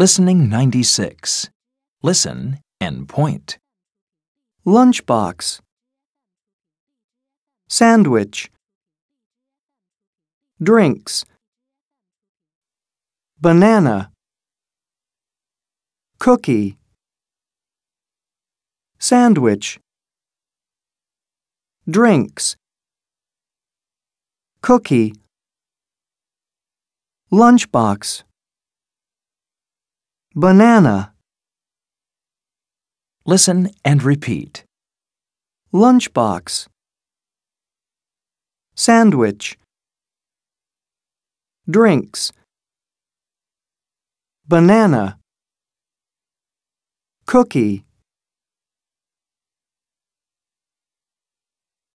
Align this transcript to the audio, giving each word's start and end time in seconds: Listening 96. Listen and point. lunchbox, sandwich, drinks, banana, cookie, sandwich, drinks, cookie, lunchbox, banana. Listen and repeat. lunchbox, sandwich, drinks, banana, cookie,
Listening 0.00 0.48
96. 0.48 1.50
Listen 2.02 2.60
and 2.80 3.06
point. 3.06 3.58
lunchbox, 4.64 5.60
sandwich, 7.68 8.50
drinks, 10.62 11.26
banana, 13.42 14.10
cookie, 16.18 16.78
sandwich, 18.98 19.78
drinks, 21.86 22.56
cookie, 24.62 25.12
lunchbox, 27.30 28.22
banana. 30.34 31.12
Listen 33.26 33.70
and 33.84 34.02
repeat. 34.02 34.64
lunchbox, 35.72 36.66
sandwich, 38.74 39.56
drinks, 41.68 42.32
banana, 44.48 45.16
cookie, 47.26 47.84